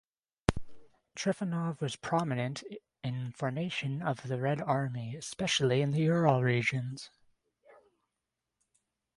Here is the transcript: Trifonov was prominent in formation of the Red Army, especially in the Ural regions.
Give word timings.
Trifonov 1.15 1.79
was 1.79 1.95
prominent 1.95 2.63
in 3.03 3.31
formation 3.33 4.01
of 4.01 4.23
the 4.27 4.39
Red 4.41 4.59
Army, 4.59 5.15
especially 5.15 5.83
in 5.83 5.91
the 5.91 6.01
Ural 6.01 6.41
regions. 6.41 7.11